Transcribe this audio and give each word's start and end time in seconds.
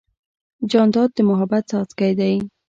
جانداد 0.71 1.09
د 1.15 1.17
محبت 1.29 1.63
څاڅکی 1.71 2.11
دی. 2.19 2.35